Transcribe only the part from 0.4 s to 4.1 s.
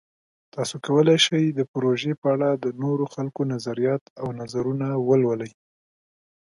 تاسو کولی شئ د پروژې په اړه د نورو خلکو نظریات